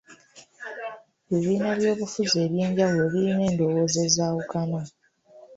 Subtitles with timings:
[1.35, 4.79] Ebibiina by'obufuzi eby'enjawulo birina endowooza ezawukana.